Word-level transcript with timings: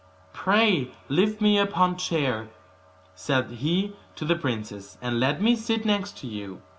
'Pray 0.33 0.87
lift 1.09 1.41
me 1.41 1.59
upon 1.59 1.95
chair,' 1.95 2.49
said 3.13 3.51
he 3.51 3.93
to 4.15 4.25
the 4.25 4.35
princess, 4.35 4.97
'and 4.99 5.19
let 5.19 5.39
me 5.39 5.55
sit 5.55 5.85
next 5.85 6.17
to 6.17 6.25
you. 6.25 6.59